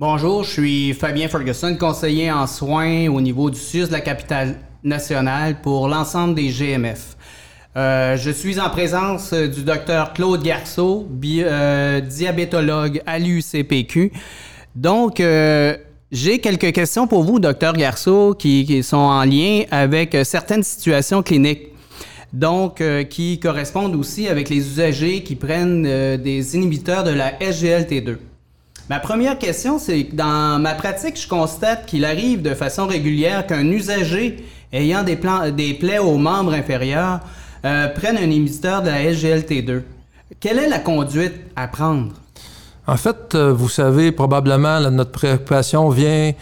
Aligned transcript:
Bonjour, 0.00 0.44
je 0.44 0.50
suis 0.50 0.94
Fabien 0.94 1.28
Ferguson, 1.28 1.76
conseiller 1.78 2.32
en 2.32 2.46
soins 2.46 3.08
au 3.08 3.20
niveau 3.20 3.50
du 3.50 3.58
CIUS 3.58 3.88
de 3.88 3.92
la 3.92 4.00
capitale 4.00 4.56
nationale 4.82 5.60
pour 5.60 5.88
l'ensemble 5.88 6.34
des 6.34 6.48
GMF. 6.48 7.18
Euh, 7.76 8.16
je 8.16 8.30
suis 8.30 8.58
en 8.58 8.70
présence 8.70 9.34
du 9.34 9.62
docteur 9.62 10.14
Claude 10.14 10.42
Garceau, 10.42 11.06
euh, 11.22 12.00
diabétologue 12.00 13.02
à 13.04 13.18
l'UCPQ. 13.18 14.10
Donc, 14.74 15.20
euh, 15.20 15.76
j'ai 16.10 16.38
quelques 16.38 16.72
questions 16.72 17.06
pour 17.06 17.22
vous, 17.22 17.38
docteur 17.38 17.74
Garceau, 17.74 18.32
qui, 18.32 18.82
sont 18.82 18.96
en 18.96 19.24
lien 19.24 19.64
avec 19.70 20.16
certaines 20.24 20.62
situations 20.62 21.22
cliniques. 21.22 21.74
Donc, 22.32 22.82
qui 23.10 23.38
correspondent 23.38 23.96
aussi 23.96 24.28
avec 24.28 24.48
les 24.48 24.66
usagers 24.66 25.22
qui 25.22 25.34
prennent 25.34 25.82
des 26.16 26.56
inhibiteurs 26.56 27.04
de 27.04 27.10
la 27.10 27.32
SGLT2. 27.32 28.16
Ma 28.90 28.98
première 28.98 29.38
question, 29.38 29.78
c'est 29.78 30.02
que 30.02 30.16
dans 30.16 30.60
ma 30.60 30.74
pratique, 30.74 31.16
je 31.16 31.28
constate 31.28 31.86
qu'il 31.86 32.04
arrive 32.04 32.42
de 32.42 32.54
façon 32.54 32.88
régulière 32.88 33.46
qu'un 33.46 33.64
usager 33.70 34.44
ayant 34.72 35.04
des, 35.04 35.14
plaies 35.14 36.00
aux 36.00 36.18
membres 36.18 36.54
inférieurs 36.54 37.20
euh, 37.64 37.86
prenne 37.86 38.16
un 38.16 38.22
inhibiteur 38.22 38.82
de 38.82 38.88
la 38.88 39.04
SGLT2. 39.04 39.82
Quelle 40.40 40.58
est 40.58 40.68
la 40.68 40.80
conduite 40.80 41.34
à 41.54 41.68
prendre? 41.68 42.14
En 42.88 42.96
fait, 42.96 43.36
euh, 43.36 43.52
vous 43.52 43.68
savez, 43.68 44.10
probablement, 44.10 44.80
notre 44.90 45.12
préoccupation 45.12 45.88
vient 45.90 46.32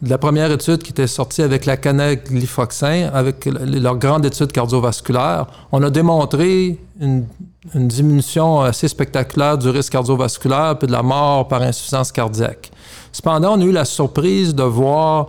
de 0.00 0.08
la 0.08 0.16
première 0.16 0.50
étude 0.50 0.82
qui 0.82 0.92
était 0.92 1.06
sortie 1.06 1.42
avec 1.42 1.66
la 1.66 1.76
canaglifoxin, 1.76 3.10
avec 3.12 3.44
leur 3.44 3.98
grande 3.98 4.24
étude 4.24 4.50
cardiovasculaire. 4.50 5.44
On 5.72 5.82
a 5.82 5.90
démontré 5.90 6.78
une 7.02 7.26
une 7.74 7.88
diminution 7.88 8.60
assez 8.60 8.88
spectaculaire 8.88 9.58
du 9.58 9.68
risque 9.68 9.92
cardiovasculaire 9.92 10.76
puis 10.78 10.86
de 10.86 10.92
la 10.92 11.02
mort 11.02 11.48
par 11.48 11.62
insuffisance 11.62 12.12
cardiaque. 12.12 12.70
Cependant, 13.12 13.58
on 13.58 13.60
a 13.60 13.64
eu 13.64 13.72
la 13.72 13.84
surprise 13.84 14.54
de 14.54 14.62
voir 14.62 15.28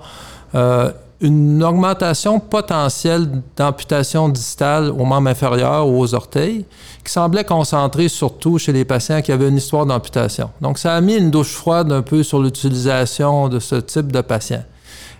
euh, 0.55 0.91
une 1.21 1.63
augmentation 1.63 2.39
potentielle 2.39 3.27
d'amputation 3.57 4.29
distale 4.29 4.89
aux 4.89 5.05
membres 5.05 5.29
inférieurs 5.29 5.87
ou 5.87 5.99
aux 5.99 6.13
orteils, 6.13 6.65
qui 7.03 7.11
semblait 7.11 7.43
concentrée 7.43 8.07
surtout 8.07 8.57
chez 8.57 8.71
les 8.71 8.85
patients 8.85 9.21
qui 9.21 9.31
avaient 9.31 9.49
une 9.49 9.57
histoire 9.57 9.85
d'amputation. 9.85 10.49
Donc, 10.61 10.77
ça 10.77 10.95
a 10.95 11.01
mis 11.01 11.15
une 11.15 11.31
douche 11.31 11.53
froide 11.53 11.91
un 11.91 12.01
peu 12.01 12.23
sur 12.23 12.39
l'utilisation 12.39 13.49
de 13.49 13.59
ce 13.59 13.75
type 13.75 14.11
de 14.11 14.21
patients. 14.21 14.63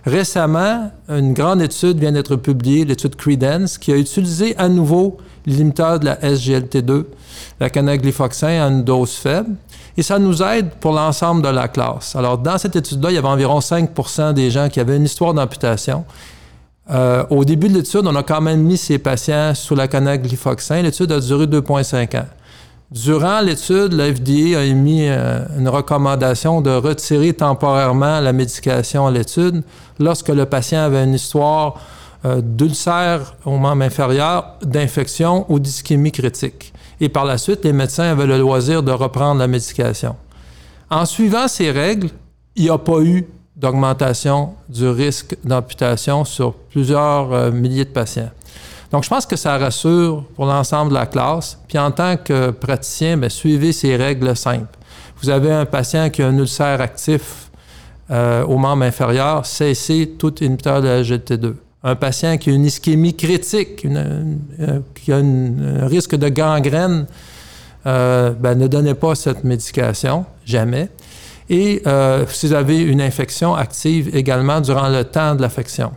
Récemment, 0.06 0.90
une 1.08 1.34
grande 1.34 1.60
étude 1.60 1.98
vient 1.98 2.12
d'être 2.12 2.36
publiée, 2.36 2.84
l'étude 2.84 3.16
Credence, 3.16 3.76
qui 3.76 3.92
a 3.92 3.96
utilisé 3.96 4.56
à 4.56 4.68
nouveau 4.68 5.18
limiteur 5.46 6.00
de 6.00 6.06
la 6.06 6.16
SGLT2, 6.16 7.04
la 7.60 7.70
canaglifoxin 7.70 8.62
à 8.62 8.68
une 8.68 8.82
dose 8.82 9.12
faible. 9.12 9.50
Et 9.96 10.02
ça 10.02 10.18
nous 10.18 10.42
aide 10.42 10.70
pour 10.80 10.92
l'ensemble 10.92 11.42
de 11.42 11.48
la 11.48 11.68
classe. 11.68 12.16
Alors, 12.16 12.38
dans 12.38 12.56
cette 12.56 12.76
étude-là, 12.76 13.10
il 13.10 13.14
y 13.14 13.18
avait 13.18 13.28
environ 13.28 13.58
5% 13.58 14.32
des 14.32 14.50
gens 14.50 14.68
qui 14.68 14.80
avaient 14.80 14.96
une 14.96 15.04
histoire 15.04 15.34
d'amputation. 15.34 16.04
Euh, 16.90 17.24
au 17.30 17.44
début 17.44 17.68
de 17.68 17.74
l'étude, 17.74 18.02
on 18.04 18.16
a 18.16 18.22
quand 18.22 18.40
même 18.40 18.62
mis 18.62 18.76
ces 18.76 18.98
patients 18.98 19.54
sous 19.54 19.74
la 19.74 19.88
canaglifoxin. 19.88 20.82
L'étude 20.82 21.12
a 21.12 21.20
duré 21.20 21.46
2,5 21.46 22.18
ans. 22.18 22.26
Durant 22.90 23.40
l'étude, 23.40 23.92
la 23.92 24.12
FDA 24.12 24.58
a 24.58 24.64
émis 24.64 25.06
euh, 25.06 25.44
une 25.56 25.68
recommandation 25.68 26.60
de 26.60 26.70
retirer 26.70 27.32
temporairement 27.32 28.18
la 28.18 28.32
médication 28.32 29.06
à 29.06 29.12
l'étude 29.12 29.62
lorsque 30.00 30.28
le 30.28 30.44
patient 30.44 30.80
avait 30.80 31.04
une 31.04 31.14
histoire 31.14 31.80
euh, 32.24 32.40
d'ulcères 32.42 33.36
au 33.44 33.58
membre 33.58 33.84
inférieur, 33.84 34.56
d'infection 34.62 35.46
ou 35.48 35.60
d'ischémie 35.60 36.10
critique. 36.10 36.72
Et 37.00 37.08
par 37.08 37.24
la 37.24 37.38
suite, 37.38 37.64
les 37.64 37.72
médecins 37.72 38.10
avaient 38.10 38.26
le 38.26 38.38
loisir 38.38 38.82
de 38.82 38.90
reprendre 38.90 39.38
la 39.38 39.46
médication. 39.46 40.16
En 40.90 41.06
suivant 41.06 41.46
ces 41.46 41.70
règles, 41.70 42.10
il 42.56 42.64
n'y 42.64 42.70
a 42.70 42.78
pas 42.78 43.00
eu 43.02 43.24
d'augmentation 43.54 44.54
du 44.68 44.88
risque 44.88 45.36
d'amputation 45.44 46.24
sur 46.24 46.54
plusieurs 46.54 47.32
euh, 47.32 47.50
milliers 47.52 47.84
de 47.84 47.90
patients. 47.90 48.30
Donc, 48.90 49.04
je 49.04 49.08
pense 49.08 49.26
que 49.26 49.36
ça 49.36 49.56
rassure 49.56 50.24
pour 50.34 50.46
l'ensemble 50.46 50.90
de 50.90 50.94
la 50.96 51.06
classe. 51.06 51.58
Puis, 51.68 51.78
en 51.78 51.90
tant 51.90 52.16
que 52.16 52.50
praticien, 52.50 53.16
bien, 53.16 53.28
suivez 53.28 53.72
ces 53.72 53.96
règles 53.96 54.36
simples. 54.36 54.78
Vous 55.22 55.30
avez 55.30 55.52
un 55.52 55.66
patient 55.66 56.10
qui 56.10 56.22
a 56.22 56.28
un 56.28 56.36
ulcère 56.36 56.80
actif 56.80 57.50
euh, 58.10 58.44
au 58.44 58.56
membre 58.56 58.84
inférieur, 58.84 59.46
cessez 59.46 60.14
tout 60.18 60.42
inhibiteur 60.42 60.82
de 60.82 60.88
la 60.88 61.02
GT2 61.02 61.54
un 61.82 61.94
patient 61.96 62.36
qui 62.36 62.50
a 62.50 62.52
une 62.52 62.66
ischémie 62.66 63.14
critique, 63.14 63.86
euh, 63.86 64.80
qui 64.94 65.12
a 65.12 65.16
un 65.16 65.86
risque 65.86 66.14
de 66.14 66.28
gangrène, 66.28 67.06
euh, 67.86 68.32
ben, 68.32 68.58
ne 68.58 68.66
donnez 68.66 68.94
pas 68.94 69.14
cette 69.14 69.44
médication, 69.44 70.26
jamais. 70.44 70.88
Et 71.48 71.82
euh, 71.86 72.26
si 72.28 72.48
vous 72.48 72.52
avez 72.52 72.80
une 72.80 73.00
infection 73.00 73.54
active 73.54 74.14
également 74.14 74.60
durant 74.60 74.88
le 74.88 75.04
temps 75.04 75.34
de 75.34 75.42
l'affection. 75.42 75.92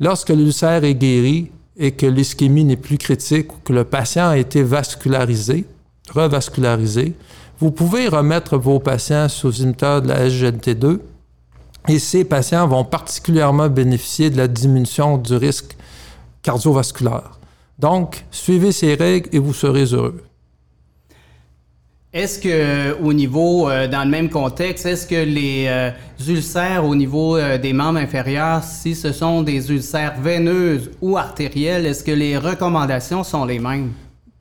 Lorsque 0.00 0.30
l'ulcère 0.30 0.82
est 0.84 0.94
guéri 0.94 1.52
et 1.76 1.92
que 1.92 2.06
l'ischémie 2.06 2.64
n'est 2.64 2.76
plus 2.76 2.98
critique 2.98 3.52
ou 3.52 3.56
que 3.64 3.72
le 3.72 3.84
patient 3.84 4.28
a 4.28 4.38
été 4.38 4.62
vascularisé, 4.62 5.64
revascularisé, 6.12 7.14
vous 7.58 7.70
pouvez 7.70 8.08
remettre 8.08 8.56
vos 8.56 8.78
patients 8.78 9.28
sous 9.28 9.52
inhibiteur 9.60 10.02
de 10.02 10.08
la 10.08 10.28
SGLT2 10.28 10.98
et 11.88 11.98
ces 11.98 12.24
patients 12.24 12.66
vont 12.66 12.84
particulièrement 12.84 13.68
bénéficier 13.68 14.30
de 14.30 14.36
la 14.36 14.48
diminution 14.48 15.18
du 15.18 15.34
risque 15.36 15.76
cardiovasculaire. 16.42 17.38
Donc, 17.78 18.24
suivez 18.30 18.72
ces 18.72 18.94
règles 18.94 19.28
et 19.32 19.38
vous 19.38 19.54
serez 19.54 19.84
heureux. 19.92 20.22
Est-ce 22.14 22.38
que, 22.38 22.96
au 23.02 23.12
niveau, 23.12 23.68
euh, 23.68 23.88
dans 23.88 24.04
le 24.04 24.08
même 24.08 24.30
contexte, 24.30 24.86
est-ce 24.86 25.04
que 25.04 25.16
les 25.16 25.64
euh, 25.66 25.90
ulcères 26.28 26.84
au 26.84 26.94
niveau 26.94 27.36
euh, 27.36 27.58
des 27.58 27.72
membres 27.72 27.98
inférieurs, 27.98 28.62
si 28.62 28.94
ce 28.94 29.10
sont 29.10 29.42
des 29.42 29.68
ulcères 29.72 30.14
veineuses 30.20 30.92
ou 31.02 31.16
artérielles, 31.16 31.86
est-ce 31.86 32.04
que 32.04 32.12
les 32.12 32.38
recommandations 32.38 33.24
sont 33.24 33.44
les 33.44 33.58
mêmes? 33.58 33.90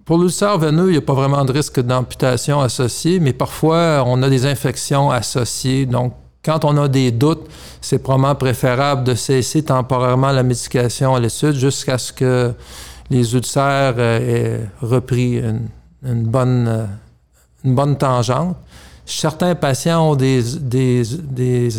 Pour 0.05 0.19
l'ulcère 0.19 0.59
veineux, 0.59 0.89
il 0.89 0.91
n'y 0.91 0.97
a 0.97 1.01
pas 1.01 1.15
vraiment 1.15 1.43
de 1.43 1.51
risque 1.51 1.79
d'amputation 1.79 2.61
associé, 2.61 3.19
mais 3.19 3.33
parfois, 3.33 4.03
on 4.05 4.21
a 4.21 4.29
des 4.29 4.45
infections 4.45 5.09
associées. 5.09 5.87
Donc, 5.87 6.13
quand 6.45 6.65
on 6.65 6.77
a 6.77 6.87
des 6.87 7.09
doutes, 7.09 7.47
c'est 7.81 7.97
probablement 7.97 8.35
préférable 8.35 9.03
de 9.03 9.15
cesser 9.15 9.63
temporairement 9.63 10.31
la 10.31 10.43
médication 10.43 11.15
à 11.15 11.19
l'étude 11.19 11.53
jusqu'à 11.53 11.97
ce 11.97 12.13
que 12.13 12.53
les 13.09 13.33
ulcères 13.33 13.99
aient 13.99 14.59
repris 14.79 15.41
une, 16.03 16.23
bonne, 16.23 16.87
une 17.63 17.75
bonne 17.75 17.97
tangente. 17.97 18.57
Certains 19.05 19.55
patients 19.55 20.11
ont 20.11 20.15
des, 20.15 20.41
des, 20.59 21.69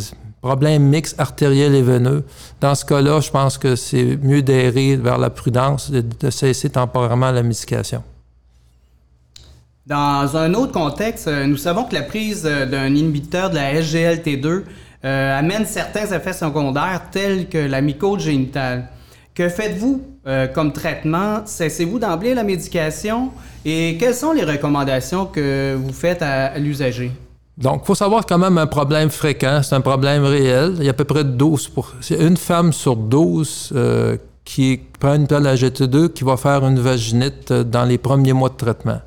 problèmes 0.43 0.83
mixtes 0.83 1.19
artériels 1.19 1.75
et 1.75 1.83
veineux. 1.83 2.25
Dans 2.61 2.75
ce 2.75 2.85
cas-là, 2.85 3.21
je 3.21 3.31
pense 3.31 3.57
que 3.57 3.77
c'est 3.77 4.19
mieux 4.23 4.43
d'errer 4.43 4.97
vers 4.97 5.17
la 5.17 5.31
prudence, 5.31 5.91
de, 5.91 6.03
de 6.03 6.31
cesser 6.31 6.69
temporairement 6.69 7.31
la 7.31 7.43
médication. 7.43 8.03
Dans 9.87 10.35
un 10.35 10.55
autre 10.55 10.73
contexte, 10.73 11.29
euh, 11.29 11.47
nous 11.47 11.59
savons 11.59 11.85
que 11.85 11.93
la 11.93 12.03
prise 12.03 12.45
euh, 12.47 12.65
d'un 12.65 12.87
inhibiteur 12.87 13.51
de 13.51 13.57
la 13.57 13.75
SGLT2 13.75 14.63
euh, 15.05 15.39
amène 15.39 15.67
certains 15.67 16.07
effets 16.07 16.33
secondaires 16.33 17.03
tels 17.11 17.51
que 17.51 17.59
la 17.59 17.83
mycose 17.83 18.23
génitale. 18.23 18.89
Que 19.35 19.49
faites-vous 19.49 20.01
comme 20.55 20.73
traitement? 20.73 21.43
Cessez-vous 21.45 21.99
d'emblée 21.99 22.35
la 22.35 22.45
médication? 22.45 23.31
Et 23.65 23.97
quelles 23.99 24.15
sont 24.15 24.33
les 24.33 24.45
recommandations 24.45 25.27
que 25.27 25.75
vous 25.75 25.93
faites 25.93 26.23
à, 26.23 26.57
l'usager? 26.59 27.11
Donc, 27.59 27.81
il 27.83 27.87
faut 27.87 27.95
savoir 27.95 28.27
quand 28.27 28.39
même 28.39 28.59
un 28.59 28.67
problème 28.67 29.11
fréquent, 29.11 29.61
c'est 29.63 29.75
un 29.75 29.81
problème 29.81 30.25
réel. 30.25 30.75
Il 30.79 30.85
y 30.85 30.89
a 30.89 30.91
à 30.91 30.95
peu 30.95 31.05
près 31.05 31.25
12 31.25 31.73
C'est 32.01 32.21
une 32.21 32.37
femme 32.37 32.73
sur 32.73 32.97
12 32.97 33.73
qui 34.45 34.81
prend 35.01 35.15
une 35.15 35.27
pile 35.27 35.39
de 35.39 35.57
GT2 35.57 36.11
qui 36.11 36.25
va 36.25 36.37
faire 36.37 36.65
une 36.65 36.79
vaginite 36.79 37.53
dans 37.53 37.85
les 37.85 37.99
premiers 37.99 38.33
mois 38.33 38.51
de 38.51 38.57
traitement. 38.57 39.01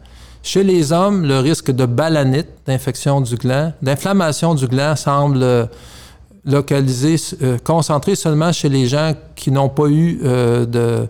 Chez 0.44 0.64
les 0.64 0.92
hommes, 0.92 1.26
le 1.26 1.40
risque 1.40 1.72
de 1.72 1.86
balanite, 1.86 2.48
d'infection 2.66 3.22
du 3.22 3.36
gland, 3.36 3.74
d'inflammation 3.82 4.56
du 4.56 4.68
gland 4.68 4.96
semble 4.96 5.44
euh, 5.44 5.66
localisé, 6.48 7.18
euh, 7.44 7.58
concentré 7.64 8.16
seulement 8.16 8.52
chez 8.52 8.70
les 8.70 8.88
gens 8.88 9.14
qui 9.36 9.52
n'ont 9.52 9.70
pas 9.70 9.88
eu 9.88 10.20
euh, 10.24 10.66
de... 10.66 11.08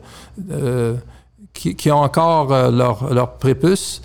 Qui, 1.54 1.92
ont 1.92 2.04
encore 2.04 2.50
leur, 2.70 3.12
leur, 3.12 3.32
prépuce. 3.38 4.00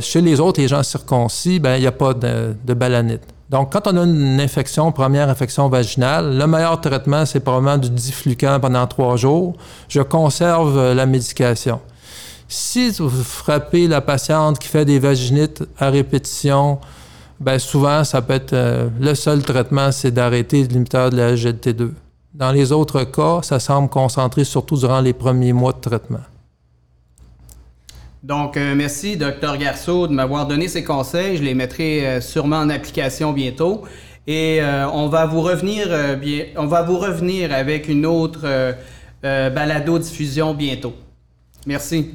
chez 0.00 0.20
les 0.22 0.40
autres, 0.40 0.62
les 0.62 0.68
gens 0.68 0.82
circoncis, 0.82 1.58
ben, 1.58 1.76
il 1.76 1.82
n'y 1.82 1.86
a 1.86 1.92
pas 1.92 2.14
de, 2.14 2.56
de, 2.64 2.72
balanite. 2.72 3.20
Donc, 3.50 3.70
quand 3.70 3.86
on 3.86 3.98
a 3.98 4.04
une 4.04 4.40
infection, 4.40 4.90
première 4.90 5.28
infection 5.28 5.68
vaginale, 5.68 6.38
le 6.38 6.46
meilleur 6.46 6.80
traitement, 6.80 7.26
c'est 7.26 7.40
probablement 7.40 7.76
du 7.76 7.90
diflucant 7.90 8.58
pendant 8.60 8.86
trois 8.86 9.16
jours. 9.16 9.52
Je 9.88 10.00
conserve 10.00 10.94
la 10.94 11.04
médication. 11.04 11.80
Si 12.48 12.90
vous 12.92 13.10
frappez 13.10 13.88
la 13.88 14.00
patiente 14.00 14.58
qui 14.58 14.68
fait 14.68 14.84
des 14.84 14.98
vaginites 14.98 15.64
à 15.78 15.90
répétition, 15.90 16.78
ben 17.40 17.58
souvent, 17.58 18.04
ça 18.04 18.22
peut 18.22 18.34
être 18.34 18.52
euh, 18.52 18.88
le 19.00 19.14
seul 19.14 19.42
traitement, 19.42 19.92
c'est 19.92 20.10
d'arrêter 20.10 20.62
l'inhibiteur 20.62 21.10
de 21.10 21.16
la 21.16 21.34
GLT2. 21.34 21.90
Dans 22.32 22.52
les 22.52 22.72
autres 22.72 23.04
cas, 23.04 23.40
ça 23.42 23.60
semble 23.60 23.88
concentré 23.88 24.44
surtout 24.44 24.76
durant 24.76 25.00
les 25.00 25.12
premiers 25.12 25.52
mois 25.52 25.72
de 25.72 25.80
traitement. 25.80 26.20
Donc, 28.22 28.56
euh, 28.56 28.74
merci, 28.74 29.16
Dr. 29.16 29.58
Garceau, 29.58 30.06
de 30.06 30.12
m'avoir 30.14 30.46
donné 30.46 30.66
ces 30.66 30.82
conseils. 30.82 31.36
Je 31.36 31.42
les 31.42 31.54
mettrai 31.54 32.06
euh, 32.06 32.20
sûrement 32.20 32.58
en 32.58 32.70
application 32.70 33.32
bientôt. 33.32 33.82
Et 34.26 34.60
on 34.94 35.08
va 35.08 35.26
vous 35.26 35.42
revenir 35.42 36.16
bien, 36.16 36.46
on 36.56 36.64
va 36.64 36.80
vous 36.80 36.96
revenir 36.96 37.52
avec 37.52 37.90
une 37.90 38.06
autre 38.06 38.46
euh, 39.24 39.48
balado 39.48 39.98
diffusion 39.98 40.52
bientôt. 40.52 40.94
Merci. 41.66 42.10